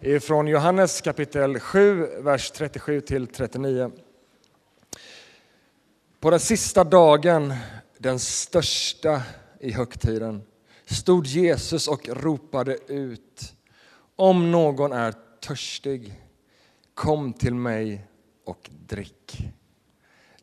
[0.00, 3.90] från Johannes kapitel 7, vers 37 till 39.
[6.20, 7.54] På den sista dagen,
[7.98, 9.22] den största
[9.60, 10.42] i högtiden,
[10.86, 13.54] stod Jesus och ropade ut.
[14.16, 16.22] Om någon är törstig,
[16.94, 18.06] kom till mig
[18.44, 19.52] och drick.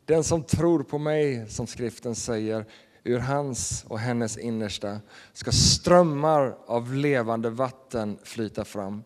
[0.04, 2.64] Den som tror på mig, som skriften säger,
[3.04, 5.00] ur hans och hennes innersta
[5.32, 9.02] ska strömmar av levande vatten flyta fram.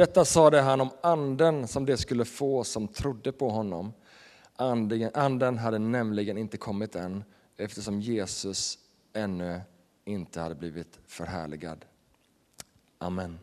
[0.00, 3.92] Detta sade han om anden som det skulle få som trodde på honom.
[5.14, 7.24] Anden hade nämligen inte kommit än
[7.56, 8.78] eftersom Jesus
[9.12, 9.60] ännu
[10.04, 11.84] inte hade blivit förhärligad.
[12.98, 13.38] Amen.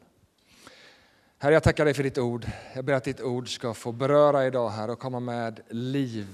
[1.38, 2.48] Herre, jag tackar dig för ditt ord.
[2.76, 6.28] Jag ber att ditt ord ska få beröra idag här och komma med liv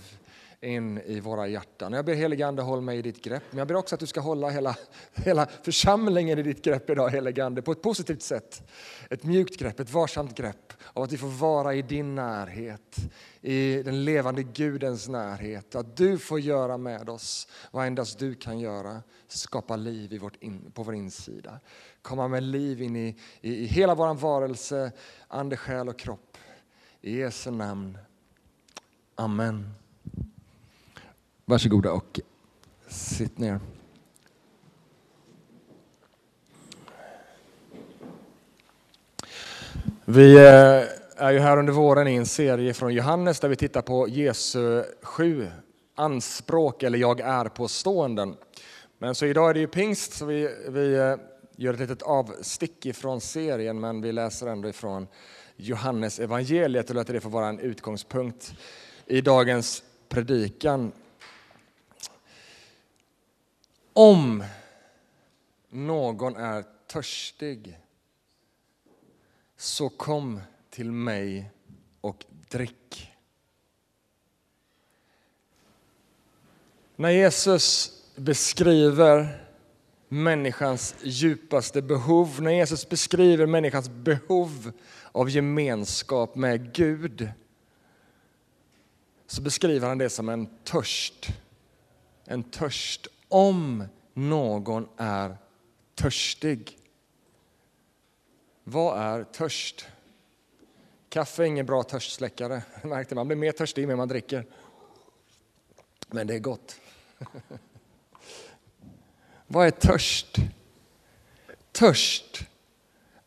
[0.64, 1.94] in i våra hjärtan.
[1.94, 3.44] Jag ber helige Ande, håll mig i ditt grepp.
[3.50, 4.76] Men jag ber också att du ska hålla hela,
[5.14, 8.64] hela församlingen i ditt grepp idag, helige Ande, på ett positivt sätt.
[9.10, 12.98] Ett mjukt grepp, ett varsamt grepp av att vi får vara i din närhet,
[13.42, 15.76] i den levande Gudens närhet.
[15.76, 20.44] Att du får göra med oss vad endast du kan göra, skapa liv i vårt
[20.44, 21.60] in, på vår insida.
[22.02, 24.92] Komma med liv in i, i, i hela vår varelse,
[25.28, 26.38] ande, själ och kropp.
[27.02, 27.98] I Jesu namn.
[29.16, 29.74] Amen.
[31.46, 32.20] Varsågoda och
[32.88, 33.60] sitt ner.
[40.06, 40.84] Vi eh,
[41.18, 44.84] är ju här under våren i en serie från Johannes där vi tittar på Jesu
[45.02, 45.48] sju
[45.96, 48.36] anspråk eller jag är påståenden.
[48.98, 51.16] Men så idag är det ju pingst så vi, vi eh,
[51.56, 55.08] gör ett litet avstick ifrån serien men vi läser ändå ifrån
[55.56, 58.54] Johannes evangeliet och låter det få vara en utgångspunkt
[59.06, 60.92] i dagens predikan.
[63.94, 64.44] Om
[65.70, 67.80] någon är törstig
[69.58, 71.52] så kom till mig
[72.02, 73.12] och drick.
[76.96, 79.44] När Jesus beskriver
[80.08, 84.72] människans djupaste behov, när Jesus beskriver människans behov
[85.12, 87.30] av gemenskap med Gud,
[89.28, 91.28] så beskriver han det som en törst.
[92.26, 93.84] En törst om
[94.14, 95.38] någon är
[95.96, 96.80] törstig.
[98.64, 99.88] Vad är törst?
[101.10, 102.64] Kaffe är ingen bra törstsläckare.
[102.84, 104.46] Märkte man blir mer törstig ju mer man dricker.
[106.08, 106.80] Men det är gott.
[109.48, 110.38] Vad är törst?
[111.72, 112.46] Törst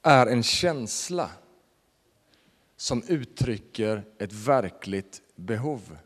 [0.03, 1.31] är en känsla
[2.77, 5.99] som uttrycker ett verkligt behov.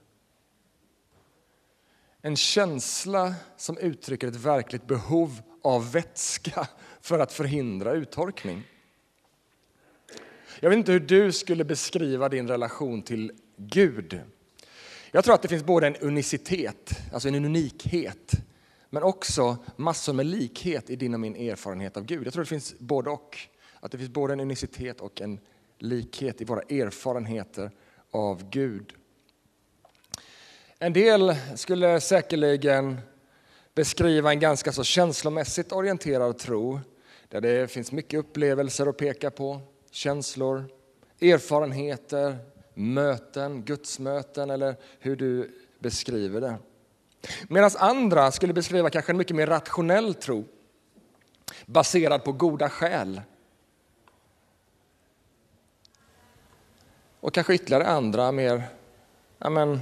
[2.23, 6.69] En känsla som uttrycker ett verkligt behov av vätska
[7.01, 8.63] för att förhindra uttorkning.
[10.61, 14.21] Jag vet inte hur du skulle beskriva din relation till Gud.
[15.11, 18.33] Jag tror att det finns både en unicitet, alltså en unikhet,
[18.91, 22.27] men också massor med likhet i din och min erfarenhet av Gud.
[22.27, 23.39] Jag tror det finns både och.
[23.81, 25.41] Att det finns både en unicitet och en
[25.79, 27.71] likhet i våra erfarenheter
[28.11, 28.93] av Gud.
[30.83, 33.01] En del skulle säkerligen
[33.75, 36.81] beskriva en ganska så känslomässigt orienterad tro
[37.29, 39.61] där det finns mycket upplevelser att peka på,
[39.91, 40.65] känslor,
[41.21, 42.39] erfarenheter,
[42.75, 46.57] möten, gudsmöten eller hur du beskriver det.
[47.49, 50.45] Medan andra skulle beskriva kanske en mycket mer rationell tro
[51.67, 53.21] baserad på goda skäl.
[57.21, 58.63] Och kanske ytterligare andra mer,
[59.39, 59.81] ja men,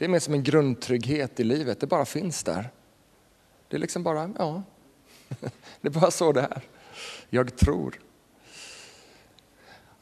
[0.00, 2.70] det är mer som en grundtrygghet i livet, det bara finns där.
[3.68, 4.62] Det är liksom bara, ja,
[5.80, 6.62] det är bara så det är.
[7.30, 8.00] Jag tror.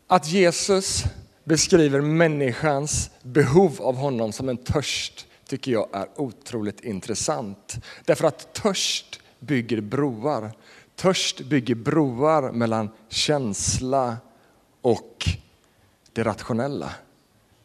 [0.06, 1.04] Att Jesus
[1.44, 7.76] beskriver människans behov av honom som en törst tycker jag är otroligt intressant.
[8.04, 10.52] Därför att törst bygger broar.
[10.96, 14.16] Törst bygger broar mellan känsla
[14.82, 15.28] och
[16.12, 16.94] det rationella.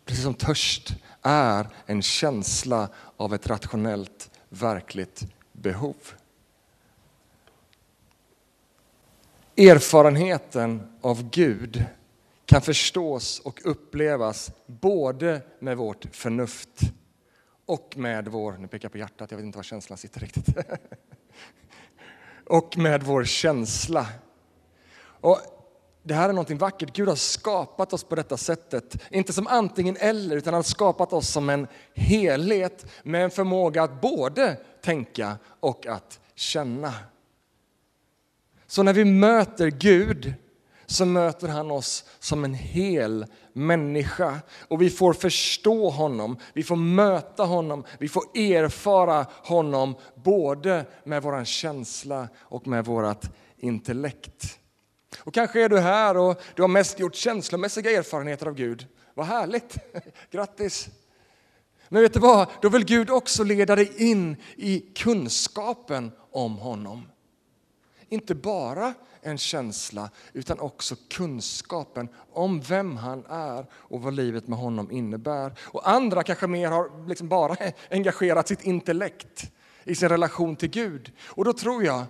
[0.05, 5.95] Precis som törst är en känsla av ett rationellt, verkligt behov.
[9.57, 11.85] Erfarenheten av Gud
[12.45, 16.79] kan förstås och upplevas både med vårt förnuft
[17.65, 20.47] och med vår, nu pekar jag på hjärtat, jag vet inte var känslan sitter riktigt,
[22.45, 24.07] och med vår känsla.
[24.95, 25.39] Och
[26.03, 26.95] det här är någonting vackert.
[26.95, 28.97] Gud har skapat oss på detta sättet.
[29.11, 33.83] Inte som antingen eller, utan han har skapat oss som en helhet med en förmåga
[33.83, 36.93] att både tänka och att känna.
[38.67, 40.33] Så när vi möter Gud
[40.85, 44.39] så möter han oss som en hel människa.
[44.67, 51.23] Och vi får förstå honom, vi får möta honom, vi får erfara honom både med
[51.23, 53.25] vår känsla och med vårt
[53.57, 54.59] intellekt.
[55.17, 58.87] Och kanske är du här och du har mest gjort känslomässiga erfarenheter av Gud.
[59.13, 59.77] Vad härligt!
[60.31, 60.89] Grattis!
[61.89, 62.47] Men vet du vad?
[62.61, 67.07] Då vill Gud också leda dig in i kunskapen om honom.
[68.09, 74.59] Inte bara en känsla utan också kunskapen om vem han är och vad livet med
[74.59, 75.53] honom innebär.
[75.61, 77.57] Och andra kanske mer har liksom bara
[77.91, 79.51] engagerat sitt intellekt
[79.83, 81.11] i sin relation till Gud.
[81.25, 82.03] Och då tror jag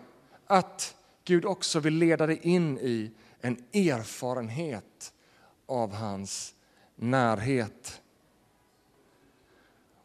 [0.48, 3.12] att Gud också vill leda dig in i
[3.42, 5.14] en erfarenhet
[5.66, 6.54] av hans
[6.96, 8.02] närhet.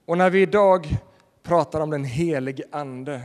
[0.05, 0.97] Och när vi idag
[1.43, 3.23] pratar om den helige Ande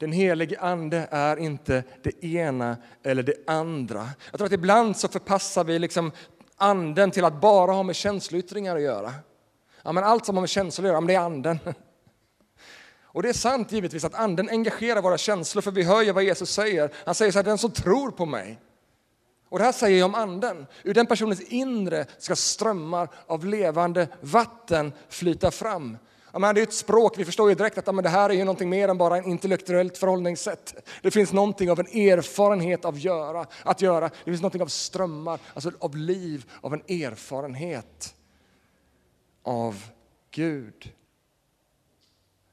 [0.00, 4.08] den helige Ande är inte det ena eller det andra.
[4.30, 6.12] Jag tror att ibland så förpassar vi liksom
[6.56, 9.12] anden till att bara ha med känsloyttringar att göra.
[9.82, 11.58] Ja, men allt som har med känslor att göra, det är anden.
[13.12, 16.24] Och det är sant givetvis att anden engagerar våra känslor, för vi hör ju vad
[16.24, 16.90] Jesus säger.
[17.04, 18.58] Han säger så här, den som tror på mig.
[19.48, 20.66] Och det här säger jag om anden.
[20.82, 25.98] Ur den personens inre ska strömmar av levande vatten flyta fram.
[26.32, 28.30] Ja, men det är ett språk, vi förstår ju direkt att ja, men det här
[28.30, 30.90] är ju någonting mer än bara ett intellektuellt förhållningssätt.
[31.02, 34.08] Det finns någonting av en erfarenhet av göra, att göra.
[34.08, 38.14] Det finns någonting av strömmar, alltså av liv, av en erfarenhet
[39.42, 39.84] av
[40.30, 40.92] Gud.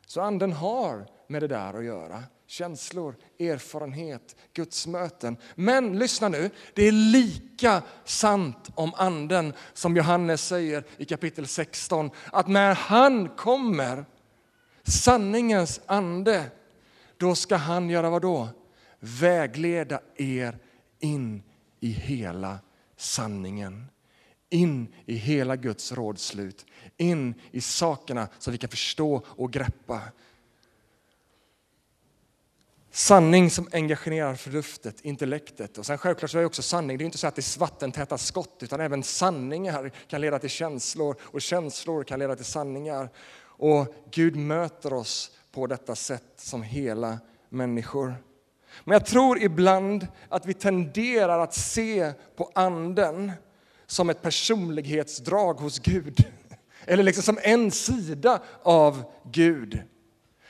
[0.07, 2.23] Så anden har med det där att göra.
[2.47, 5.37] Känslor, erfarenhet, Guds möten.
[5.55, 12.11] Men lyssna nu, det är lika sant om anden som Johannes säger i kapitel 16.
[12.31, 14.05] Att när han kommer,
[14.83, 16.51] sanningens ande,
[17.17, 18.49] då ska han göra vad då?
[18.99, 20.57] Vägleda er
[20.99, 21.43] in
[21.79, 22.59] i hela
[22.97, 23.85] sanningen.
[24.49, 26.65] In i hela Guds rådslut,
[26.97, 30.01] in i sakerna som vi kan förstå och greppa.
[32.91, 35.77] Sanning som engagerar förnuftet, intellektet.
[35.77, 38.17] Och sen självklart så är också sanning, det är inte så att det är vattentäta
[38.17, 43.09] skott, utan även sanningar kan leda till känslor och känslor kan leda till sanningar.
[43.39, 48.15] Och Gud möter oss på detta sätt som hela människor.
[48.83, 53.31] Men jag tror ibland att vi tenderar att se på anden
[53.87, 56.25] som ett personlighetsdrag hos Gud.
[56.85, 59.83] Eller liksom som en sida av Gud.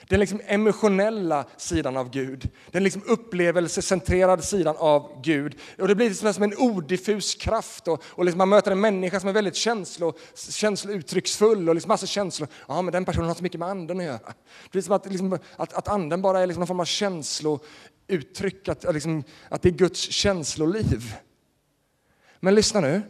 [0.10, 5.56] Den liksom emotionella sidan av Gud, den liksom upplevelsecentrerade sidan av Gud.
[5.80, 9.20] Och det blir liksom som en odiffus kraft och, och liksom man möter en människa
[9.20, 10.14] som är väldigt känslo,
[10.50, 12.50] känslouttrycksfull och liksom massa känslor.
[12.68, 14.34] Ja, men den personen har så mycket med anden att göra.
[14.64, 18.68] Det blir som att, liksom, att, att anden bara är liksom någon form av känslouttryck,
[18.68, 21.16] att, liksom, att det är Guds känsloliv.
[22.40, 23.02] Men lyssna nu,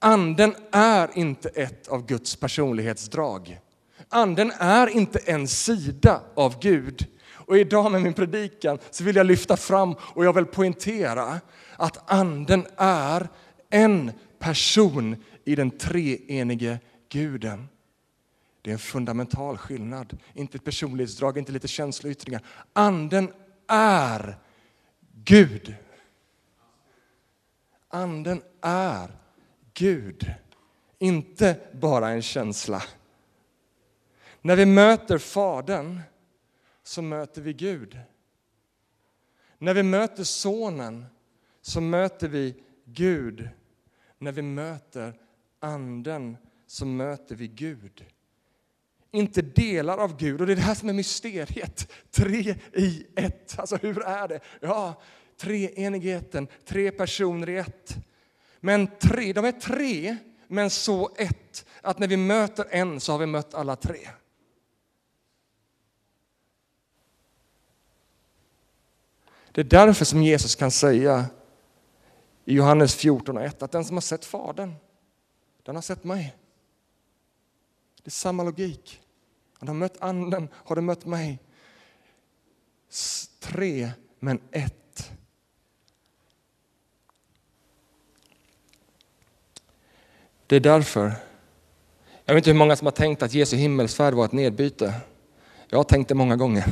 [0.00, 3.60] anden är inte ett av Guds personlighetsdrag.
[4.08, 7.06] Anden är inte en sida av Gud.
[7.32, 11.40] Och idag med min predikan så vill jag lyfta fram och jag vill poängtera
[11.76, 13.28] att anden är
[13.70, 17.68] en person i den treenige guden.
[18.62, 22.42] Det är en fundamental skillnad, inte ett personlighetsdrag, inte lite känsloyttringar.
[22.72, 23.32] Anden
[23.68, 24.38] är
[25.24, 25.74] Gud.
[27.88, 29.19] Anden är
[29.80, 30.34] Gud,
[30.98, 32.82] inte bara en känsla.
[34.42, 36.00] När vi möter Fadern
[36.82, 37.98] så möter vi Gud.
[39.58, 41.06] När vi möter Sonen
[41.62, 43.48] så möter vi Gud.
[44.18, 45.14] När vi möter
[45.60, 48.04] Anden så möter vi Gud.
[49.10, 51.92] Inte delar av Gud, och det är det här som är mysteriet.
[52.10, 53.58] Tre i ett.
[53.58, 54.40] Alltså hur är det?
[54.60, 55.02] Ja,
[55.36, 57.96] treenigheten, tre personer i ett.
[58.60, 61.66] Men tre, de är tre, men så ett.
[61.82, 64.08] Att när vi möter en så har vi mött alla tre.
[69.52, 71.26] Det är därför som Jesus kan säga
[72.44, 74.74] i Johannes 14 och 1 att den som har sett Fadern,
[75.62, 76.36] den har sett mig.
[78.02, 79.00] Det är samma logik.
[79.58, 81.38] Han har mött Anden, har du mött mig?
[83.40, 84.79] Tre, men ett.
[90.50, 91.12] Det är därför.
[92.24, 94.94] Jag vet inte hur många som har tänkt att Jesu himmelsfärd var ett nedbyte.
[95.68, 96.64] Jag har tänkt det många gånger.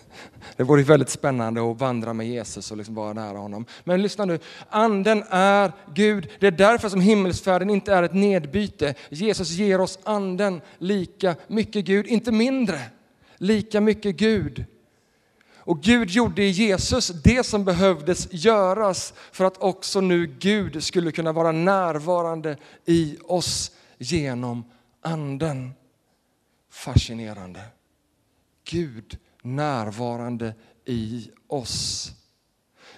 [0.56, 3.64] Det vore väldigt spännande att vandra med Jesus och liksom vara nära honom.
[3.84, 4.38] Men lyssna nu,
[4.70, 6.28] anden är Gud.
[6.40, 8.94] Det är därför som himmelsfärden inte är ett nedbyte.
[9.08, 12.80] Jesus ger oss anden lika mycket Gud, inte mindre.
[13.36, 14.64] Lika mycket Gud.
[15.68, 21.12] Och Gud gjorde i Jesus det som behövdes göras för att också nu Gud skulle
[21.12, 24.64] kunna vara närvarande i oss genom
[25.00, 25.72] anden.
[26.70, 27.60] Fascinerande.
[28.64, 32.12] Gud närvarande i oss.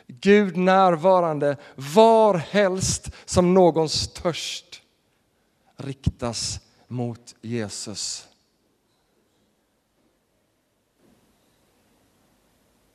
[0.07, 4.83] Gud närvarande var helst som någons törst
[5.77, 8.30] riktas mot Jesus.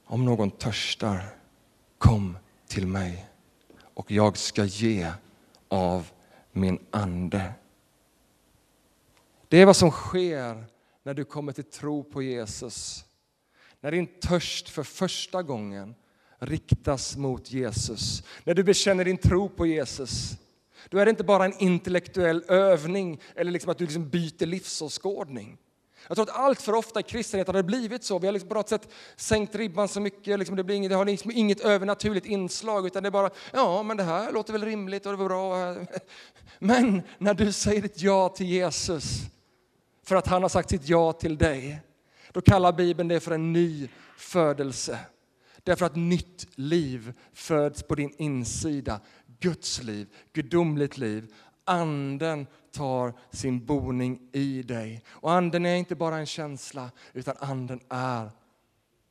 [0.06, 1.36] Om någon törstar,
[1.98, 3.30] kom till mig
[3.94, 5.12] och jag ska ge
[5.68, 6.08] av
[6.52, 7.54] min ande.
[9.48, 10.66] Det är vad som sker
[11.04, 13.06] när du kommer till tro på Jesus.
[13.82, 15.96] När din törst för första gången
[16.40, 18.24] riktas mot Jesus.
[18.44, 20.38] När du bekänner din tro på Jesus.
[20.90, 25.58] Då är det inte bara en intellektuell övning eller liksom att du liksom byter livsåskådning.
[26.08, 28.20] Jag tror att allt för ofta i kristenheten har det blivit så.
[28.20, 30.40] Vi har liksom på något sätt sänkt ribban så mycket.
[30.40, 33.84] Liksom det, blir inget, det har liksom inget övernaturligt inslag utan det är bara, ja
[33.84, 35.76] men det här låter väl rimligt och det var bra.
[36.60, 39.22] Men när du säger ditt ja till Jesus
[40.04, 41.82] för att han har sagt sitt ja till dig,
[42.32, 45.00] då kallar Bibeln det för en ny födelse.
[45.64, 49.00] Därför att nytt liv föds på din insida.
[49.40, 51.34] Guds liv, gudomligt liv.
[51.66, 55.04] Anden tar sin boning i dig.
[55.08, 58.32] Och anden är inte bara en känsla, utan anden är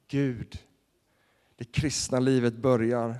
[0.08, 0.58] Gud.
[1.56, 3.18] Det kristna livet börjar.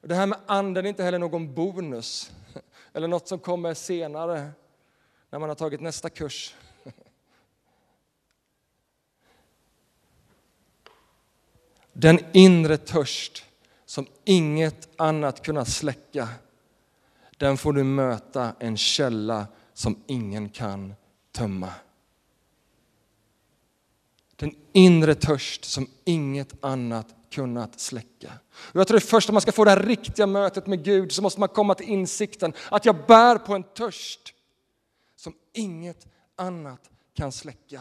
[0.00, 2.32] Det här med anden är inte heller någon bonus
[2.92, 4.50] eller något som kommer senare
[5.30, 6.54] när man har tagit nästa kurs.
[11.92, 13.44] Den inre törst
[13.84, 16.28] som inget annat kunnat släcka
[17.38, 20.94] den får du möta en källa som ingen kan
[21.32, 21.70] tömma.
[24.36, 28.32] Den inre törst som inget annat kunnat släcka.
[28.52, 31.12] Och jag tror att först om man ska få det här riktiga mötet med Gud
[31.12, 34.34] så måste man komma till insikten att jag bär på en törst
[35.16, 37.80] som inget annat kan släcka.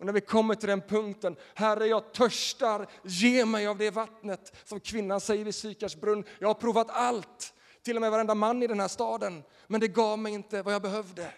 [0.00, 4.56] Och när vi kommer till den punkten, Herre jag törstar, ge mig av det vattnet.
[4.64, 8.62] Som kvinnan säger vid Sykars brunn, jag har provat allt, till och med varenda man
[8.62, 11.34] i den här staden, men det gav mig inte vad jag behövde.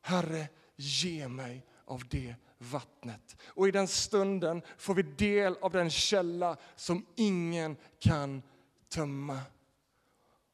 [0.00, 3.36] Herre, ge mig av det vattnet.
[3.46, 8.42] Och i den stunden får vi del av den källa som ingen kan
[8.88, 9.40] tömma.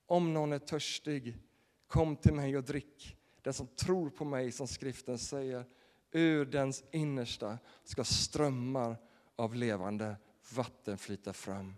[0.07, 1.39] Om någon är törstig,
[1.87, 3.17] kom till mig och drick.
[3.43, 5.65] Den som tror på mig, som skriften säger,
[6.11, 8.97] ur dens innersta ska strömmar
[9.37, 10.17] av levande
[10.55, 11.75] vatten flyta fram.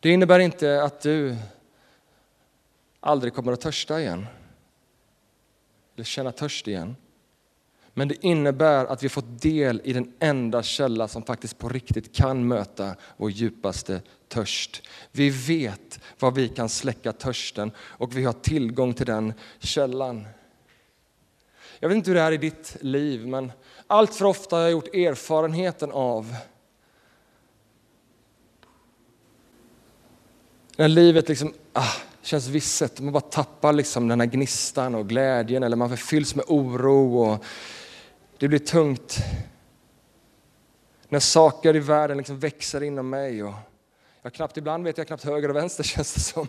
[0.00, 1.36] Det innebär inte att du
[3.00, 4.26] aldrig kommer att törsta igen.
[5.94, 6.96] Eller känna törst igen.
[7.94, 12.16] Men det innebär att vi fått del i den enda källa som faktiskt på riktigt
[12.16, 14.88] kan möta vår djupaste törst.
[15.12, 20.26] Vi vet var vi kan släcka törsten och vi har tillgång till den källan.
[21.80, 23.52] Jag vet inte hur det är i ditt liv, men
[23.86, 26.36] allt för ofta har jag gjort erfarenheten av
[30.76, 31.92] när livet liksom, ah,
[32.22, 36.44] känns visset, man bara tappar liksom den här gnistan och glädjen eller man fylls med
[36.48, 37.44] oro och
[38.38, 39.18] det blir tungt.
[41.08, 43.44] När saker i världen liksom växer inom mig.
[43.44, 43.54] Och
[44.22, 46.48] jag knappt, ibland vet jag knappt höger och vänster känns det som.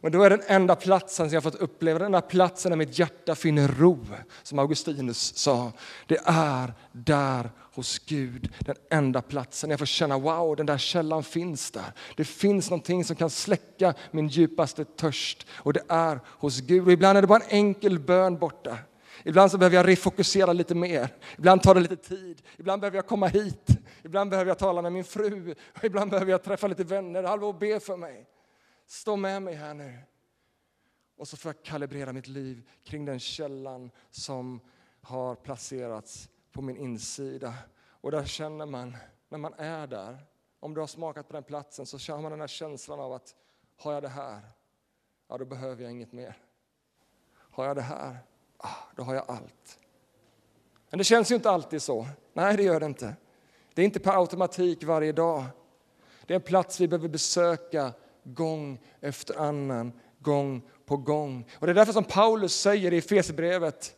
[0.00, 2.98] Och då är den enda platsen som jag fått uppleva, den enda platsen där mitt
[2.98, 4.06] hjärta finner ro,
[4.42, 5.72] som Augustinus sa,
[6.06, 8.52] det är där hos Gud.
[8.58, 9.70] Den enda platsen.
[9.70, 11.92] Jag får känna, wow, den där källan finns där.
[12.16, 16.86] Det finns någonting som kan släcka min djupaste törst och det är hos Gud.
[16.86, 18.78] Och ibland är det bara en enkel bön borta.
[19.24, 21.08] Ibland så behöver jag refokusera lite mer.
[21.38, 22.42] Ibland tar det lite tid.
[22.56, 23.68] Ibland behöver jag komma hit.
[24.02, 25.54] Ibland behöver jag tala med min fru.
[25.82, 27.22] Ibland behöver jag träffa lite vänner.
[27.22, 28.26] Hallå, be för mig.
[28.86, 29.98] Stå med mig här nu.
[31.18, 34.60] Och så får jag kalibrera mitt liv kring den källan som
[35.02, 37.54] har placerats på min insida.
[38.00, 38.96] Och där känner man,
[39.28, 40.26] när man är där,
[40.60, 43.34] om du har smakat på den platsen så känner man den här känslan av att
[43.76, 44.40] har jag det här,
[45.28, 46.36] ja då behöver jag inget mer.
[47.32, 48.18] Har jag det här,
[48.56, 49.78] ah, då har jag allt.
[50.90, 52.06] Men det känns ju inte alltid så.
[52.32, 53.16] Nej, det gör det inte.
[53.74, 55.44] Det är inte per automatik varje dag.
[56.26, 57.92] Det är en plats vi behöver besöka
[58.24, 61.50] gång efter annan, gång på gång.
[61.58, 63.94] Och Det är därför som Paulus säger i Efesierbrevet,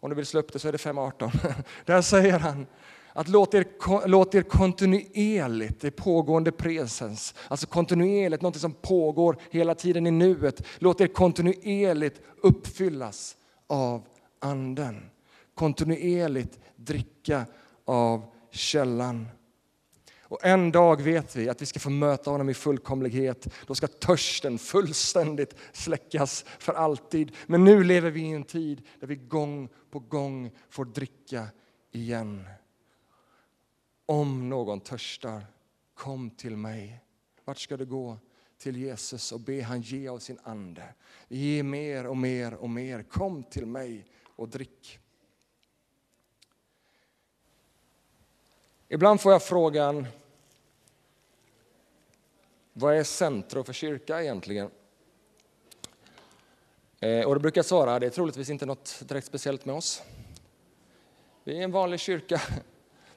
[0.00, 1.54] om du vill slå upp det så är det 5.18.
[1.84, 2.66] Där säger han
[3.12, 3.66] att låt er,
[4.06, 10.66] låt er kontinuerligt, det pågående presens, alltså kontinuerligt, något som pågår hela tiden i nuet,
[10.78, 14.06] låt er kontinuerligt uppfyllas av
[14.38, 15.10] anden.
[15.54, 17.46] Kontinuerligt dricka
[17.84, 19.28] av källan.
[20.30, 23.48] Och en dag vet vi att vi ska få möta honom i fullkomlighet.
[23.66, 27.32] Då ska törsten fullständigt släckas för alltid.
[27.46, 31.46] Men nu lever vi i en tid där vi gång på gång får dricka
[31.92, 32.44] igen.
[34.06, 35.46] Om någon törstar,
[35.94, 37.00] kom till mig.
[37.44, 38.18] Vart ska du gå?
[38.58, 40.94] Till Jesus och be han ge av sin ande.
[41.28, 43.02] Ge mer och mer och mer.
[43.02, 44.06] Kom till mig
[44.36, 44.98] och drick.
[48.92, 50.06] Ibland får jag frågan,
[52.72, 54.70] vad är centrum för kyrka egentligen?
[57.00, 60.02] Eh, och då brukar jag svara, det är troligtvis inte något direkt speciellt med oss.
[61.44, 62.40] Vi är en vanlig kyrka.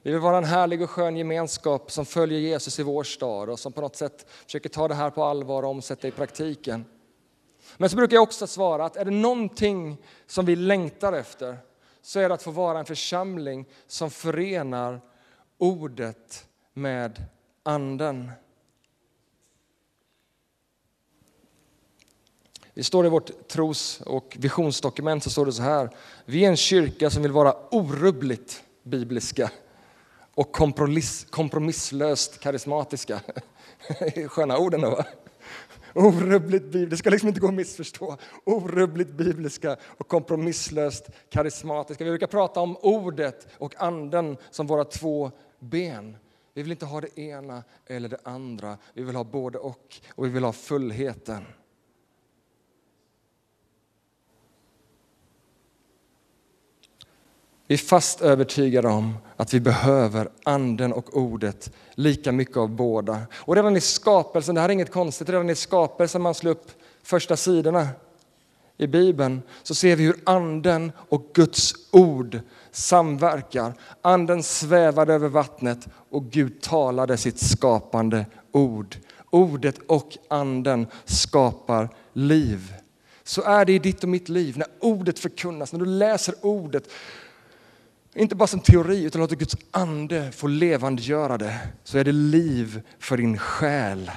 [0.02, 3.58] Vi vill vara en härlig och skön gemenskap som följer Jesus i vår stad och
[3.58, 6.84] som på något sätt försöker ta det här på allvar och omsätta i praktiken.
[7.76, 11.58] Men så brukar jag också svara att är det någonting som vi längtar efter
[12.02, 15.00] så är det att få vara en församling som förenar
[15.58, 17.24] ordet med
[17.62, 18.30] anden.
[22.74, 25.90] Det står i vårt tros och visionsdokument så står det så här.
[26.24, 29.50] Vi är en kyrka som vill vara orubbligt bibliska
[30.34, 33.20] och kompromiss, kompromisslöst karismatiska.
[34.28, 35.04] Sköna orden va?
[35.94, 38.16] Orubbligt bibliska, det ska liksom inte gå att missförstå.
[38.44, 42.04] Orubbligt bibliska och kompromisslöst karismatiska.
[42.04, 46.16] Vi brukar prata om ordet och anden som våra två ben.
[46.54, 48.78] Vi vill inte ha det ena eller det andra.
[48.94, 51.44] Vi vill ha både och och vi vill ha fullheten.
[57.66, 63.20] Vi är fast övertygade om att vi behöver anden och ordet lika mycket av båda.
[63.34, 66.70] Och redan i skapelsen, det här är inget konstigt, redan i skapelsen man slår upp
[67.02, 67.88] första sidorna
[68.78, 72.40] i Bibeln så ser vi hur anden och Guds ord
[72.72, 73.72] samverkar.
[74.02, 78.96] Anden svävade över vattnet och Gud talade sitt skapande ord.
[79.30, 82.74] Ordet och anden skapar liv.
[83.24, 86.88] Så är det i ditt och mitt liv när ordet förkunnas, när du läser ordet
[88.14, 92.82] inte bara som teori, utan låter Guds ande få levandegöra det, så är det liv
[92.98, 94.10] för din själ.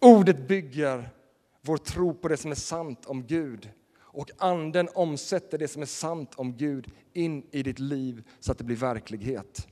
[0.00, 1.10] Ordet bygger
[1.62, 3.70] vår tro på det som är sant om Gud.
[4.00, 8.58] Och anden omsätter det som är sant om Gud in i ditt liv så att
[8.58, 9.66] det blir verklighet.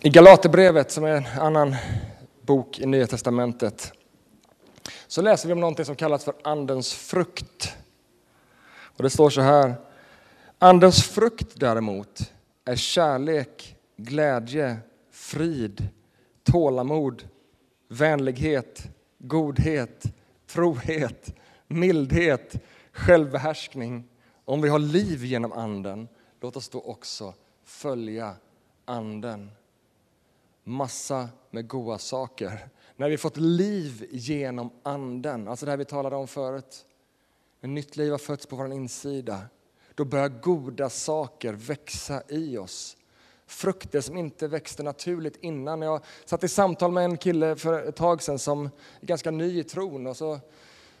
[0.00, 1.76] I Galaterbrevet, som är en annan
[2.42, 3.92] bok i Nya Testamentet,
[5.08, 7.76] så läser vi om någonting som kallas för Andens frukt.
[8.68, 9.74] Och det står så här.
[10.58, 12.32] Andens frukt däremot
[12.64, 14.76] är kärlek, glädje,
[15.10, 15.88] frid,
[16.42, 17.28] tålamod,
[17.88, 20.04] vänlighet, godhet,
[20.46, 21.34] trohet,
[21.66, 22.54] mildhet,
[22.92, 24.08] självbehärskning.
[24.44, 26.08] Om vi har liv genom Anden,
[26.40, 28.34] låt oss då också följa
[28.84, 29.50] Anden.
[30.64, 32.68] Massa med goda saker
[32.98, 36.86] när vi fått liv genom Anden, alltså det här vi talade om förut.
[37.60, 39.40] När nytt liv har fötts på vår insida,
[39.94, 42.96] då börjar goda saker växa i oss.
[43.46, 45.82] Frukter som inte växte naturligt innan.
[45.82, 48.64] Jag satt i samtal med en kille för ett tag sedan som
[49.00, 50.06] är ganska ny i tron.
[50.06, 50.40] Och så,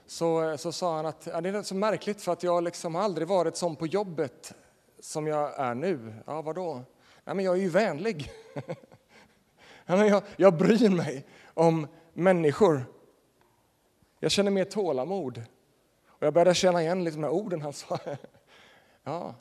[0.06, 3.28] så, så sa han att ja, det är så märkligt för att jag liksom aldrig
[3.28, 4.54] varit sån på jobbet
[5.00, 6.14] som jag är nu.
[6.26, 6.82] Ja, vadå?
[7.24, 8.30] Ja, men jag är ju vänlig.
[9.88, 12.84] jag, jag bryr mig om människor.
[14.20, 15.42] Jag känner mer tålamod.
[16.06, 17.98] Och jag började känna igen lite de orden han sa.
[19.02, 19.34] Ja,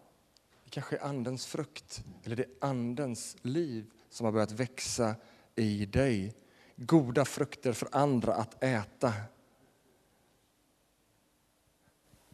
[0.63, 5.15] det kanske är Andens frukt, eller det är Andens liv som har börjat växa
[5.55, 6.33] i dig.
[6.75, 9.13] Goda frukter för andra att äta.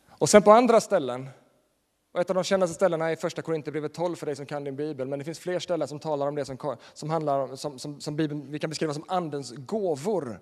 [0.07, 1.29] Och sen på andra ställen
[2.13, 4.75] och ett av de kändaste ställena är första Korinthierbrevet 12 för dig som kan din
[4.75, 5.07] bibel.
[5.07, 8.15] Men det finns fler ställen som talar om det som, som, handlar, som, som, som
[8.15, 10.39] Bibeln, vi kan beskriva som Andens gåvor.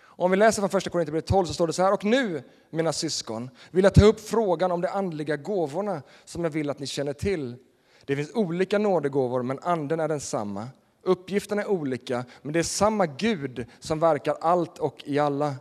[0.00, 1.92] Och om vi läser från första Korinthierbrevet 12 så står det så här.
[1.92, 6.50] Och nu, mina syskon, vill jag ta upp frågan om de andliga gåvorna som jag
[6.50, 7.56] vill att ni känner till.
[8.04, 10.68] Det finns olika nådegåvor, men anden är densamma.
[11.02, 15.54] Uppgifterna är olika, men det är samma Gud som verkar allt och i alla.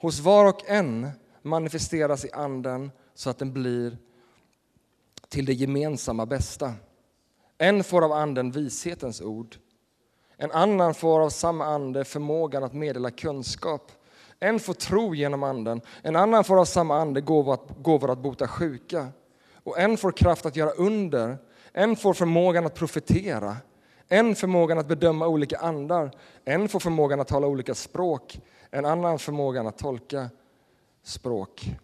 [0.00, 1.10] Hos var och en
[1.42, 3.96] manifesteras i anden så att den blir
[5.34, 6.72] till det gemensamma bästa.
[7.58, 9.56] En får av anden vishetens ord,
[10.36, 13.92] en annan får av samma ande förmågan att meddela kunskap.
[14.40, 18.18] En får tro genom anden, en annan får av samma ande gåvor att, gåvor att
[18.18, 19.08] bota sjuka.
[19.64, 21.36] Och en får kraft att göra under,
[21.72, 23.56] en får förmågan att profetera,
[24.08, 26.10] En förmågan att bedöma olika andar,
[26.44, 30.30] en får förmågan att tala olika språk, en annan förmågan att tolka
[31.02, 31.76] språk.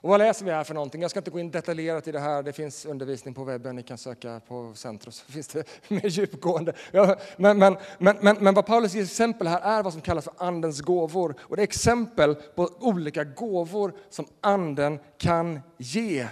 [0.00, 1.02] Och vad läser vi här för någonting?
[1.02, 2.42] Jag ska inte gå in detaljerat i det här.
[2.42, 3.76] Det finns undervisning på webben.
[3.76, 6.72] Ni kan söka på Centro så finns det mer djupgående.
[6.90, 10.24] Ja, men, men, men, men, men vad Paulus ger exempel här är vad som kallas
[10.24, 11.34] för Andens gåvor.
[11.40, 16.28] Och det är exempel på olika gåvor som Anden kan ge.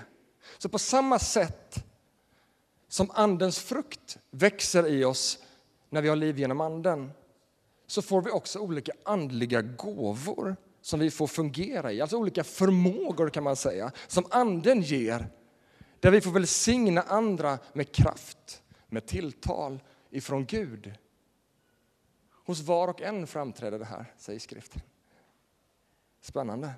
[0.59, 1.85] Så på samma sätt
[2.89, 5.39] som Andens frukt växer i oss
[5.91, 7.13] när vi har liv genom Anden
[7.87, 13.31] så får vi också olika andliga gåvor som vi får fungera i, alltså olika förmågor
[13.31, 15.29] kan man säga, som Anden ger.
[16.01, 20.93] Där vi får välsigna andra med kraft, med tilltal ifrån Gud.
[22.45, 24.81] Hos var och en framträder det här, säger skriften.
[26.21, 26.71] Spännande.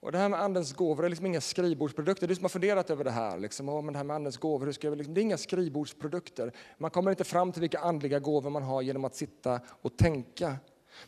[0.00, 2.28] Och det här med andens gåvor är liksom inga skrivbordsprodukter.
[2.28, 4.66] Du som har funderat över det här, liksom, oh, men det här med andens gåvor,
[4.66, 6.52] hur ska jag, liksom, det är inga skrivbordsprodukter.
[6.78, 10.56] Man kommer inte fram till vilka andliga gåvor man har genom att sitta och tänka.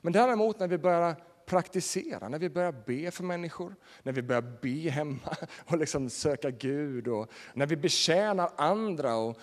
[0.00, 1.16] Men däremot när vi börjar
[1.46, 6.50] praktisera, när vi börjar be för människor, när vi börjar be hemma och liksom söka
[6.50, 9.38] Gud och när vi betjänar andra och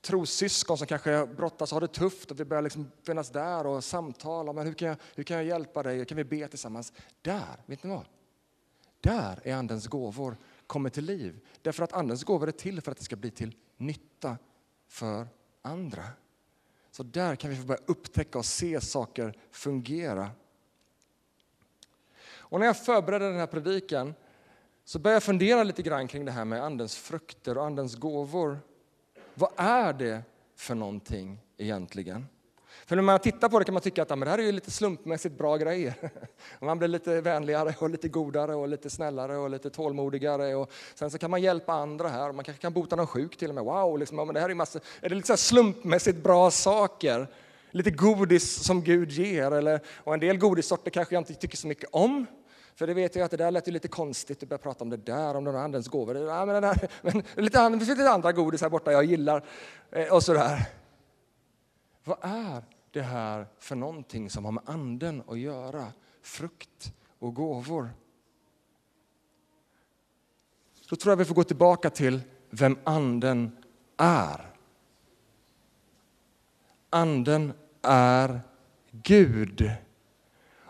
[0.00, 3.84] trossyskon som kanske brottas och har det tufft och vi börjar liksom finnas där och
[3.84, 4.52] samtala.
[4.52, 5.96] Men hur, kan jag, hur kan jag hjälpa dig?
[5.96, 6.92] Hur kan vi be tillsammans?
[7.22, 8.06] Där, vet ni vad?
[9.00, 11.40] Där är Andens gåvor kommer till liv.
[11.62, 14.38] Därför att Andens gåvor är till för att det ska bli till nytta
[14.88, 15.28] för
[15.62, 16.04] andra.
[16.90, 20.30] Så där kan vi få börja upptäcka och se saker fungera.
[22.50, 24.14] Och när jag förberedde den här predikan
[24.84, 28.58] så började jag fundera lite grann kring det här med Andens frukter och Andens gåvor.
[29.34, 30.22] Vad är det
[30.56, 32.26] för någonting egentligen?
[32.86, 34.70] För när man tittar på det kan man tycka att det här är ju lite
[34.70, 35.94] slumpmässigt bra grejer.
[36.60, 40.54] Man blir lite vänligare och lite godare och lite snällare och lite tålmodigare.
[40.54, 42.28] Och sen så kan man hjälpa andra här.
[42.28, 43.64] och Man kanske kan bota någon sjuk till och med.
[43.64, 47.28] Wow, liksom, men det här är, massa, är det lite så slumpmässigt bra saker?
[47.70, 49.50] Lite godis som Gud ger.
[49.50, 52.26] Eller, och en del godissorter kanske jag inte tycker så mycket om.
[52.74, 54.90] För det vet jag att det där lät ju lite konstigt att börja prata om
[54.90, 56.16] det där, om den andens gåvor.
[56.16, 59.44] Ja, men, där, men lite, det finns lite andra godis här borta jag gillar.
[59.90, 60.66] Eh, och sådär.
[62.04, 65.92] Vad är det här för någonting som har med anden att göra?
[66.22, 67.90] Frukt och gåvor.
[70.88, 73.56] Då tror jag vi får gå tillbaka till vem anden
[73.96, 74.47] är.
[76.90, 78.40] Anden är
[78.90, 79.70] Gud.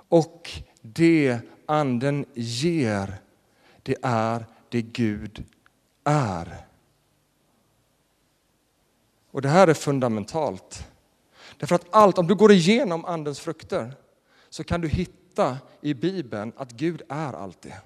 [0.09, 0.51] Och
[0.83, 3.15] det anden ger,
[3.83, 5.45] det är det Gud
[6.05, 6.67] är.
[9.31, 10.89] Och det här är fundamentalt.
[11.57, 13.95] Därför att allt, om du går igenom andens frukter
[14.49, 17.81] så kan du hitta i Bibeln att Gud är allt det.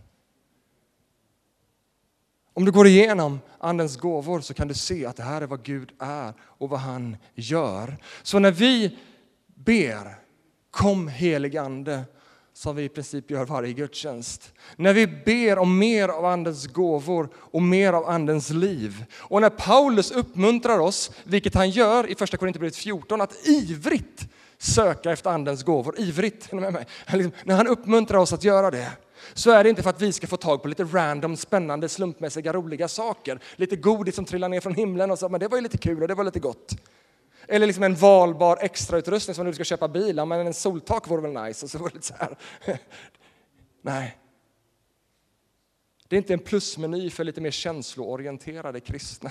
[2.55, 5.63] Om du går igenom Andens gåvor så kan du se att det här är vad
[5.63, 7.97] Gud är och vad han gör.
[8.23, 8.99] Så när vi
[9.55, 10.23] ber
[10.71, 12.05] Kom helig Ande
[12.53, 14.53] som vi i princip gör varje gudstjänst.
[14.77, 19.05] När vi ber om mer av Andens gåvor och mer av Andens liv.
[19.15, 25.13] Och när Paulus uppmuntrar oss, vilket han gör i Första Korinthierbrevet 14, att ivrigt söka
[25.13, 26.01] efter Andens gåvor.
[26.01, 26.87] Ivrigt, med mig.
[27.13, 28.91] Liksom, när han uppmuntrar oss att göra det
[29.35, 32.53] så är det inte för att vi ska få tag på lite random, spännande, slumpmässiga,
[32.53, 33.39] roliga saker.
[33.57, 36.03] Lite godis som trillar ner från himlen och så, men det var ju lite kul
[36.03, 36.73] och det var lite gott.
[37.49, 40.17] Eller liksom en valbar extrautrustning som du ska köpa bil.
[40.17, 41.67] Ja, men en soltak vore väl nice?
[41.67, 42.37] Och så var det så här.
[43.83, 44.19] Nej.
[46.09, 49.31] Det är inte en plusmeny för lite mer känsloorienterade kristna.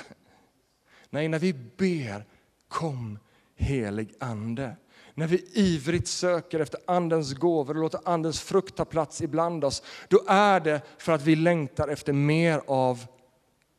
[1.09, 2.25] Nej, när vi ber
[2.67, 3.19] kom
[3.55, 4.75] helig ande.
[5.13, 9.83] När vi ivrigt söker efter Andens gåvor och låter Andens frukt ta plats ibland oss,
[10.07, 13.05] då är det för att vi längtar efter mer av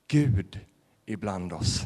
[0.08, 0.60] Gud
[1.06, 1.82] ibland oss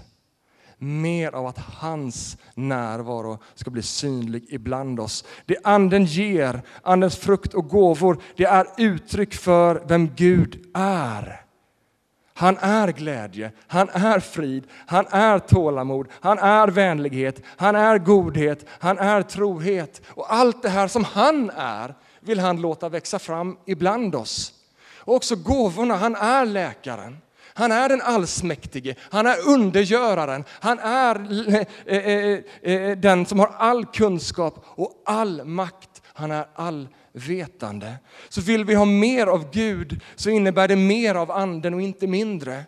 [0.79, 5.25] mer av att hans närvaro ska bli synlig ibland oss.
[5.47, 11.46] Det anden ger, andens frukt och gåvor, det är uttryck för vem Gud är.
[12.39, 18.67] Han är glädje, han är frid, han är tålamod, han är vänlighet, han är godhet,
[18.69, 20.01] han är trohet.
[20.09, 24.53] Och allt det här som han är vill han låta växa fram ibland oss.
[24.99, 27.19] Och också gåvorna, han är läkaren.
[27.55, 31.17] Han är den allsmäktige, han är undergöraren, han är
[31.87, 36.03] eh, eh, eh, den som har all kunskap och all makt.
[36.05, 36.47] Han är
[37.17, 37.95] vetande.
[38.29, 42.07] Så vill vi ha mer av Gud så innebär det mer av anden och inte
[42.07, 42.65] mindre.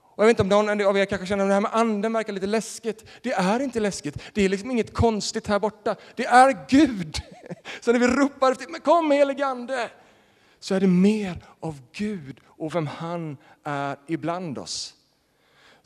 [0.00, 2.12] Och jag vet inte om någon av er kanske känner att det här med anden
[2.12, 3.04] verkar lite läskigt.
[3.22, 4.22] Det är inte läskigt.
[4.34, 5.96] Det är liksom inget konstigt här borta.
[6.14, 7.18] Det är Gud.
[7.80, 9.90] Så när vi ropar efter, men kom helige ande,
[10.60, 14.94] så är det mer av Gud och vem han är ibland oss.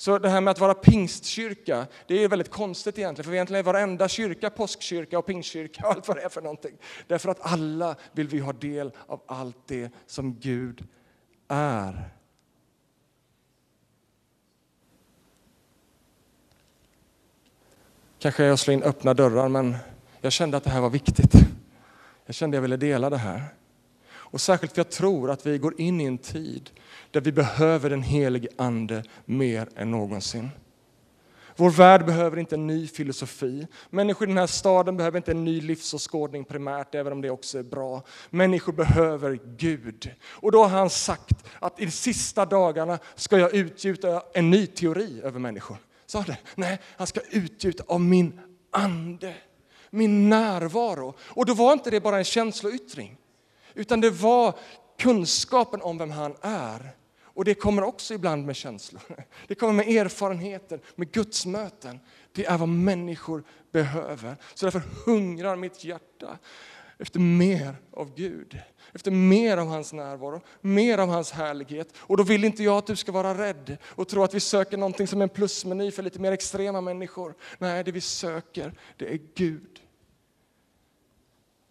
[0.02, 3.72] Så det här med att vara pingstkyrka, det är väldigt konstigt egentligen, för egentligen är
[3.72, 6.76] varenda kyrka påskkyrka och pingstkyrka och allt vad det är för någonting.
[7.06, 10.88] Därför att alla vill vi ha del av allt det som Gud
[11.48, 12.10] är.
[18.18, 19.76] Kanske jag slår in öppna dörrar, men
[20.20, 21.34] jag kände att det här var viktigt.
[22.26, 23.44] Jag kände att jag ville dela det här.
[24.32, 26.70] Och särskilt för jag tror att vi går in i en tid
[27.10, 30.50] där vi behöver den helige Ande mer än någonsin.
[31.56, 33.66] Vår värld behöver inte en ny filosofi.
[33.90, 37.58] Människor i den här staden behöver inte en ny livsåskådning primärt, även om det också
[37.58, 38.02] är bra.
[38.30, 40.10] Människor behöver Gud.
[40.24, 44.66] Och då har han sagt att i de sista dagarna ska jag utgjuta en ny
[44.66, 45.76] teori över människor.
[46.06, 46.38] Sa det?
[46.54, 48.40] Nej, han ska utgjuta av min
[48.70, 49.34] ande,
[49.90, 51.14] min närvaro.
[51.20, 53.16] Och då var inte det bara en känsloyttring,
[53.74, 54.54] utan det var
[54.98, 56.96] kunskapen om vem han är.
[57.34, 59.02] Och det kommer också ibland med känslor.
[59.46, 62.00] Det kommer med erfarenheter, med gudsmöten.
[62.32, 64.36] Det är vad människor behöver.
[64.54, 66.38] Så därför hungrar mitt hjärta
[66.98, 68.58] efter mer av Gud.
[68.92, 71.94] Efter mer av hans närvaro, mer av hans härlighet.
[71.96, 74.76] Och då vill inte jag att du ska vara rädd och tro att vi söker
[74.76, 77.34] någonting som en plusmeny för lite mer extrema människor.
[77.58, 79.71] Nej, det vi söker, det är Gud.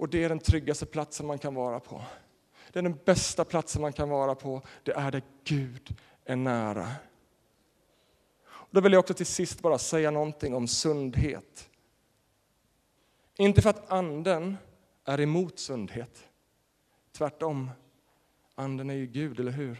[0.02, 2.02] Och det är den tryggaste platsen man kan vara på.
[2.72, 4.62] Det är den bästa platsen man kan vara på.
[4.84, 6.92] Det är där Gud är nära.
[8.72, 11.70] Då vill jag också till sist bara säga någonting om sundhet.
[13.38, 14.58] Inte för att anden
[15.06, 16.30] är emot sundhet.
[17.12, 17.72] Tvärtom.
[18.56, 19.74] Anden är ju Gud, eller hur?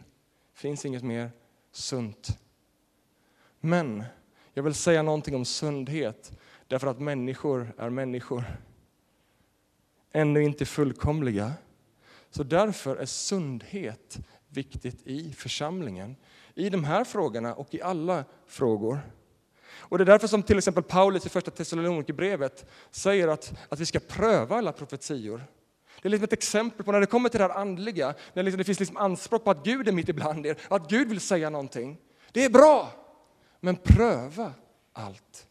[0.54, 1.32] Det finns inget mer
[1.72, 2.40] sunt.
[3.60, 4.04] Men
[4.54, 6.32] jag vill säga någonting om sundhet
[6.68, 8.44] därför att människor är människor.
[10.12, 11.54] Ännu inte fullkomliga.
[12.30, 14.20] Så därför är sundhet
[14.50, 16.16] viktigt i församlingen.
[16.56, 19.00] I de här frågorna och i alla frågor.
[19.92, 23.86] Och Det är därför som till exempel Paulus i första Thessalonikerbrevet säger att, att vi
[23.86, 25.44] ska pröva alla profetior.
[26.02, 28.58] Det är liksom ett exempel på när det kommer till det här andliga, när liksom
[28.58, 31.50] det finns liksom anspråk på att Gud är mitt ibland er, att Gud vill säga
[31.50, 31.98] någonting.
[32.32, 32.92] Det är bra,
[33.60, 34.54] men pröva
[34.94, 35.48] allt.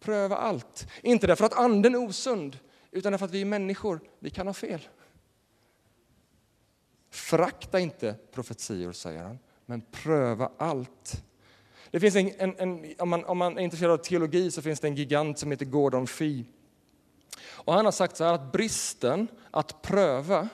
[0.00, 0.88] Pröva allt.
[1.02, 2.58] Inte därför att anden är osund,
[2.96, 4.80] utan därför att vi är människor, vi kan ha fel.
[7.10, 11.24] Förakta inte profetior, säger han, men pröva allt.
[11.90, 14.80] Det finns en, en, en, om, man, om man är intresserad av teologi så finns
[14.80, 16.44] det en gigant som heter Gordon Fee.
[17.48, 20.48] Och han har sagt så här att bristen att pröva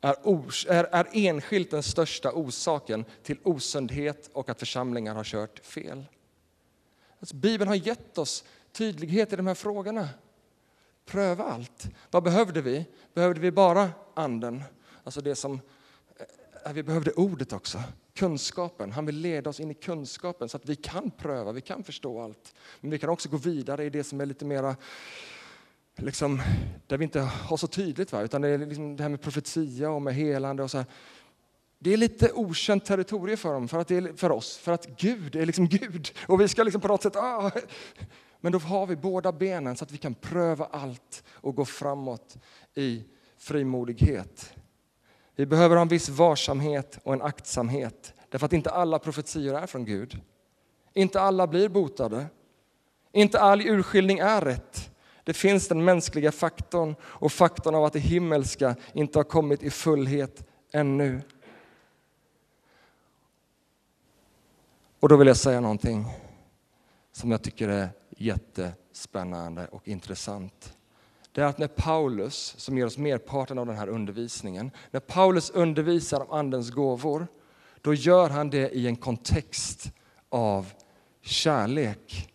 [0.00, 5.58] är, ors, är, är enskilt den största orsaken till osundhet och att församlingar har kört
[5.58, 6.04] fel.
[7.20, 10.08] Alltså, Bibeln har gett oss tydlighet i de här frågorna.
[11.04, 11.86] Pröva allt.
[12.10, 12.86] Vad behövde vi?
[13.14, 14.62] Behövde vi bara anden?
[15.04, 15.60] Alltså det som,
[16.64, 17.82] eh, vi behövde ordet också,
[18.14, 18.92] kunskapen.
[18.92, 22.22] Han vill leda oss in i kunskapen så att vi kan pröva, vi kan förstå
[22.22, 22.54] allt.
[22.80, 24.76] Men vi kan också gå vidare i det som är lite mera
[25.96, 26.42] Liksom,
[26.86, 28.22] där vi inte har så tydligt, va?
[28.22, 30.86] utan det är liksom det här med profetia och med helande och så här.
[31.78, 34.86] Det är lite okänt territorium för, dem, för, att det är, för oss, för att
[34.98, 36.10] Gud är liksom Gud.
[36.26, 37.16] Och vi ska liksom på något sätt...
[37.16, 37.50] Ah.
[38.44, 42.36] Men då har vi båda benen så att vi kan pröva allt och gå framåt
[42.74, 43.04] i
[43.38, 44.54] frimodighet.
[45.36, 48.14] Vi behöver ha en viss varsamhet och en aktsamhet.
[48.28, 50.20] Därför att inte alla profetior är från Gud.
[50.92, 52.26] Inte alla blir botade.
[53.12, 54.90] Inte all urskiljning är rätt.
[55.24, 59.70] Det finns den mänskliga faktorn och faktorn av att det himmelska inte har kommit i
[59.70, 61.20] fullhet ännu.
[65.00, 66.06] Och då vill jag säga någonting
[67.12, 70.74] som jag tycker är jättespännande och intressant
[71.34, 75.50] det är att när Paulus, som ger oss merparten av den här undervisningen, när Paulus
[75.50, 77.26] undervisar om Andens gåvor,
[77.80, 79.92] då gör han det i en kontext
[80.28, 80.72] av
[81.22, 82.32] kärlek.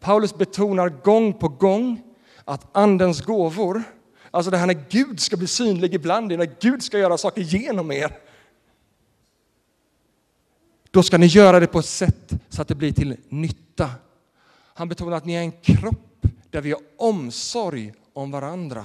[0.00, 2.02] Paulus betonar gång på gång
[2.44, 3.82] att Andens gåvor,
[4.30, 7.42] alltså det här när Gud ska bli synlig ibland er, när Gud ska göra saker
[7.42, 8.18] genom er,
[10.94, 13.90] då ska ni göra det på ett sätt så att det blir till nytta.
[14.74, 18.84] Han betonar att ni är en kropp där vi har omsorg om varandra.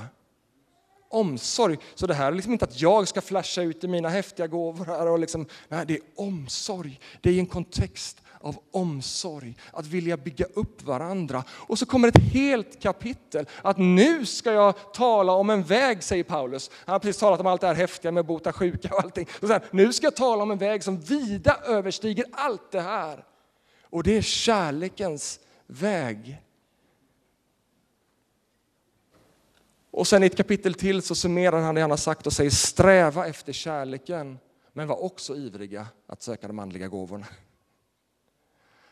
[1.10, 1.78] Omsorg.
[1.96, 4.86] Så det här är liksom inte att jag ska flasha ut i mina häftiga gåvor.
[4.86, 7.00] Här och liksom, nej, det är omsorg.
[7.22, 11.44] Det är en kontext av omsorg, att vilja bygga upp varandra.
[11.50, 16.24] Och så kommer ett helt kapitel att nu ska jag tala om en väg, säger
[16.24, 16.72] Paulus.
[16.74, 19.28] Han har precis talat om allt det här häftiga med att bota sjuka och allting.
[19.40, 23.26] Så här, nu ska jag tala om en väg som vida överstiger allt det här.
[23.84, 26.42] Och det är kärlekens väg.
[29.92, 32.50] Och sen i ett kapitel till så summerar han det han har sagt och säger
[32.50, 34.40] sträva efter kärleken
[34.74, 37.26] men var också ivriga att söka de andliga gåvorna.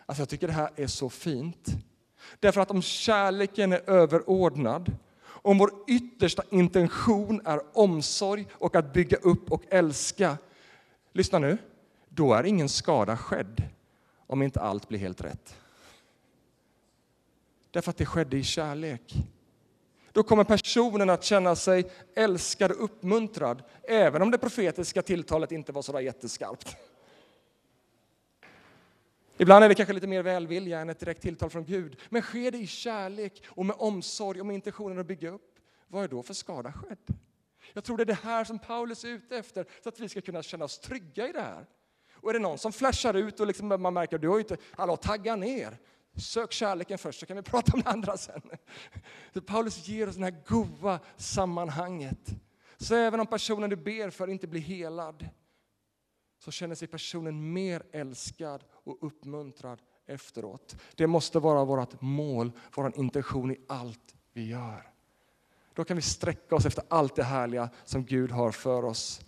[0.07, 1.67] Alltså jag tycker det här är så fint.
[2.39, 9.17] Därför att om kärleken är överordnad, om vår yttersta intention är omsorg och att bygga
[9.17, 10.37] upp och älska,
[11.13, 11.57] lyssna nu,
[12.09, 13.63] då är ingen skada skedd
[14.27, 15.55] om inte allt blir helt rätt.
[17.71, 19.15] Därför att det skedde i kärlek.
[20.11, 25.71] Då kommer personen att känna sig älskad och uppmuntrad, även om det profetiska tilltalet inte
[25.71, 26.77] var så där jätteskarpt.
[29.37, 31.99] Ibland är det kanske lite mer välvilja än ett direkt tilltal från Gud.
[32.09, 36.03] Men sker det i kärlek och med omsorg och med intentionen att bygga upp, vad
[36.03, 37.17] är då för skada skedd?
[37.73, 40.21] Jag tror det är det här som Paulus är ute efter, så att vi ska
[40.21, 41.65] kunna känna oss trygga i det här.
[42.13, 44.57] Och är det någon som flashar ut och liksom man märker att du har inte,
[44.71, 45.77] hallå tagga ner.
[46.15, 48.41] Sök kärleken först så kan vi prata om det andra sen.
[49.33, 52.29] Så Paulus ger oss det här goda sammanhanget.
[52.77, 55.29] Så även om personen du ber för inte blir helad,
[56.39, 60.75] så känner sig personen mer älskad och uppmuntrad efteråt.
[60.95, 64.91] Det måste vara vårt mål, vår intention i allt vi gör.
[65.73, 69.21] Då kan vi sträcka oss efter allt det härliga som Gud har för oss.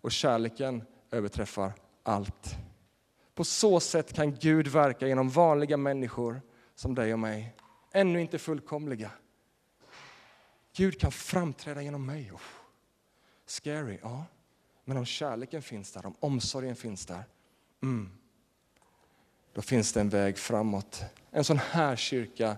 [0.00, 2.56] Och kärleken överträffar allt.
[3.34, 6.42] På så sätt kan Gud verka genom vanliga människor
[6.74, 7.54] som dig och mig.
[7.92, 9.10] Ännu inte fullkomliga.
[10.76, 12.32] Gud kan framträda genom mig.
[12.32, 12.40] Oh,
[13.46, 14.24] scary, ja.
[14.84, 17.24] Men om kärleken finns där, om omsorgen finns där,
[17.82, 18.10] mm,
[19.54, 21.02] då finns det en väg framåt.
[21.30, 22.56] En sån här kyrka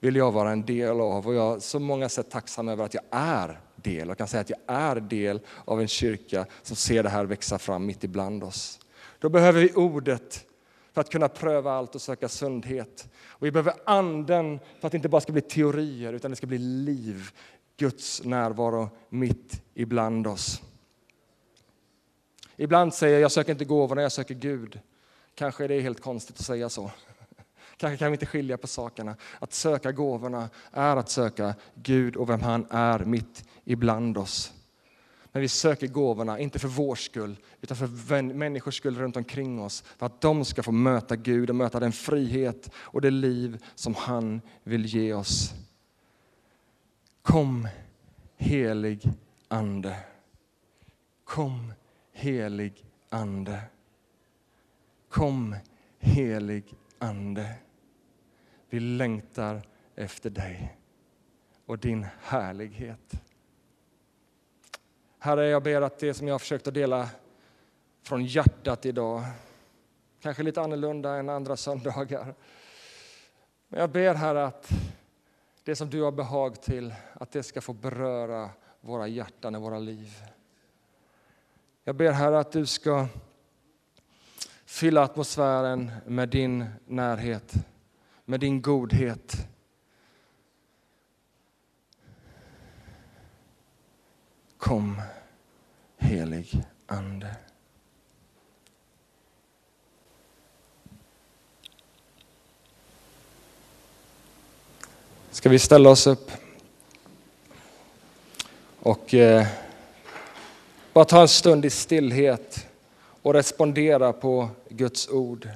[0.00, 2.94] vill jag vara en del av och jag är så många sätt tacksam över att
[2.94, 7.02] jag är del och kan säga att jag är del av en kyrka som ser
[7.02, 8.80] det här växa fram mitt ibland oss.
[9.18, 10.46] Då behöver vi ordet
[10.92, 13.08] för att kunna pröva allt och söka sundhet.
[13.26, 16.46] Och vi behöver anden för att det inte bara ska bli teorier utan det ska
[16.46, 17.30] bli liv,
[17.76, 20.62] Guds närvaro mitt ibland oss.
[22.56, 24.80] Ibland säger jag, jag söker inte gåvorna, jag söker Gud.
[25.34, 26.90] Kanske är det helt konstigt att säga så.
[27.76, 29.16] Kanske kan vi inte skilja på sakerna.
[29.38, 34.52] Att söka gåvorna är att söka Gud och vem han är mitt ibland oss.
[35.32, 39.80] Men vi söker gåvorna, inte för vår skull, utan för människors skull runt omkring oss.
[39.82, 43.94] För att de ska få möta Gud och möta den frihet och det liv som
[43.94, 45.54] han vill ge oss.
[47.22, 47.68] Kom,
[48.36, 49.10] helig
[49.48, 49.96] Ande.
[51.24, 51.72] Kom,
[52.12, 53.60] helig Ande.
[55.14, 55.56] Kom,
[55.98, 57.54] helig Ande.
[58.68, 59.62] Vi längtar
[59.94, 60.78] efter dig
[61.66, 63.12] och din härlighet.
[65.18, 67.08] Herre, jag ber att det som jag har försökt att dela
[68.02, 69.22] från hjärtat idag,
[70.20, 72.34] kanske lite annorlunda än andra söndagar.
[73.68, 74.68] Men jag ber Herre att
[75.64, 78.50] det som du har behag till, att det ska få beröra
[78.80, 80.22] våra hjärtan och våra liv.
[81.84, 83.06] Jag ber Herre att du ska
[84.74, 87.54] fylla atmosfären med din närhet,
[88.24, 89.48] med din godhet.
[94.58, 95.00] Kom,
[95.98, 97.36] helig Ande.
[105.30, 106.30] Ska vi ställa oss upp
[108.78, 109.46] och eh,
[110.92, 112.73] bara ta en stund i stillhet
[113.24, 115.48] och respondera på Guds ord.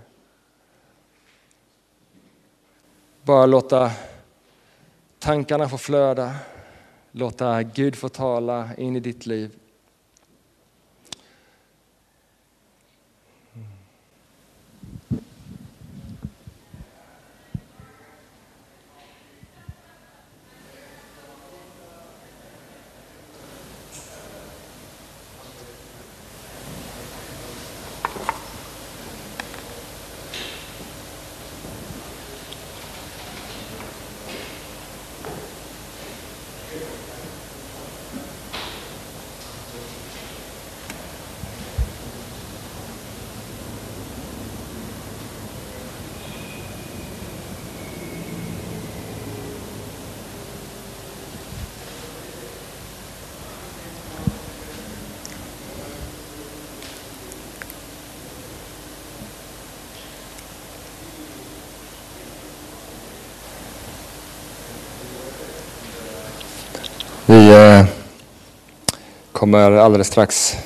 [3.23, 3.91] Bara låta
[5.19, 6.35] tankarna få flöda,
[7.13, 9.51] låta Gud få tala in i ditt liv.
[67.31, 67.87] Vi eh,
[69.33, 70.57] kommer alldeles strax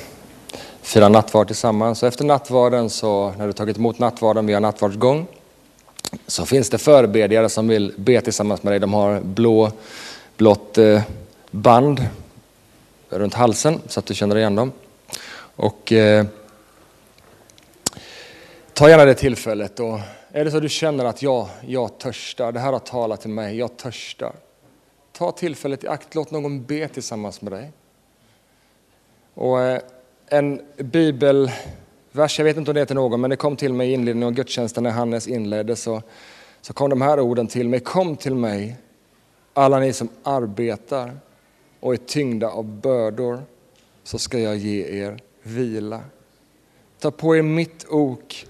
[0.81, 2.03] fira nattvard tillsammans.
[2.03, 5.27] Och efter nattvarden, så, när du tagit emot nattvarden, vi har nattvardsgång,
[6.27, 8.79] så finns det förebedjare som vill be tillsammans med dig.
[8.79, 9.71] De har blå,
[10.37, 11.01] blått eh,
[11.51, 12.05] band
[13.09, 14.71] runt halsen så att du känner igen dem.
[15.55, 16.25] Och eh,
[18.73, 19.99] ta gärna det tillfället och
[20.31, 23.29] är det så att du känner att ja, jag törstar, det här har talat till
[23.29, 24.33] mig, jag törstar.
[25.23, 27.71] Ta tillfället i akt, låt någon be tillsammans med dig.
[29.33, 29.81] Och eh,
[30.27, 33.89] en bibelvers, jag vet inte om det är till någon, men det kom till mig
[33.89, 36.01] i inledningen av gudstjänsten när Hannes inledde, så,
[36.61, 37.79] så kom de här orden till mig.
[37.79, 38.75] Kom till mig,
[39.53, 41.17] alla ni som arbetar
[41.79, 43.41] och är tyngda av bördor,
[44.03, 46.01] så ska jag ge er vila.
[46.99, 48.45] Ta på er mitt ok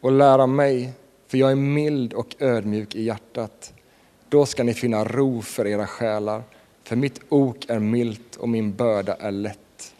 [0.00, 0.92] och lära mig,
[1.26, 3.72] för jag är mild och ödmjuk i hjärtat.
[4.28, 6.42] Då ska ni finna ro för era själar,
[6.84, 9.94] för mitt ok är milt och min börda är lätt.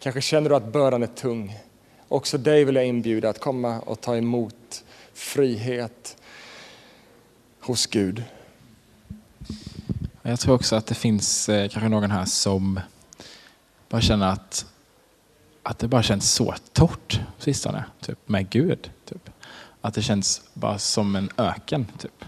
[0.00, 1.58] Kanske känner du att bördan är tung.
[2.08, 4.84] Också dig vill jag inbjuda att komma och ta emot
[5.14, 6.16] frihet
[7.60, 8.24] hos Gud.
[10.22, 12.80] Jag tror också att det finns eh, kanske någon här som
[13.88, 14.66] bara känner att,
[15.62, 18.90] att det bara känns så torrt på sistone, typ, med Gud.
[19.04, 19.30] Typ.
[19.80, 21.86] Att det känns bara som en öken.
[21.98, 22.24] Typ.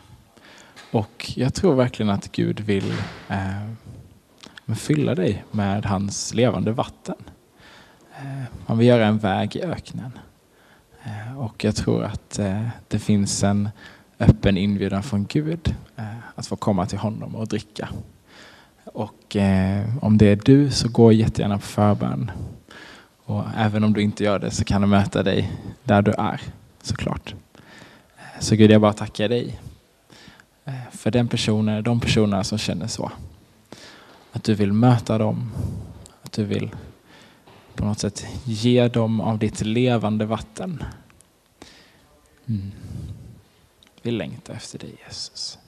[0.91, 2.93] Och jag tror verkligen att Gud vill
[3.29, 7.17] eh, fylla dig med hans levande vatten.
[8.17, 10.19] Eh, han vill göra en väg i öknen.
[11.05, 13.69] Eh, och jag tror att eh, det finns en
[14.19, 17.89] öppen inbjudan från Gud eh, att få komma till honom och dricka.
[18.85, 22.31] Och eh, om det är du så gå jättegärna på förbön.
[23.25, 25.53] Och även om du inte gör det så kan han möta dig
[25.85, 26.41] där du är
[26.83, 27.35] såklart.
[28.17, 29.59] Eh, så Gud, jag bara tackar dig
[30.69, 33.13] Eh, för den personen, de personerna som känner så.
[34.33, 35.53] Att du vill möta dem,
[36.23, 36.71] att du vill
[37.75, 40.83] på något sätt ge dem av ditt levande vatten.
[42.47, 42.73] Mm.
[44.03, 45.59] Vi längtar efter dig Jesus.